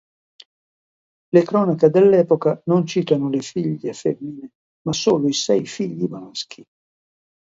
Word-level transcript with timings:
Le 1.29 1.43
cronache 1.43 1.91
dell'epoca 1.91 2.59
non 2.65 2.87
citano 2.87 3.29
le 3.29 3.39
figlie 3.43 3.93
femmine 3.93 4.49
ma 4.81 4.93
solo 4.93 5.27
i 5.27 5.33
sei 5.33 5.67
figli 5.67 6.05
maschi. 6.07 6.65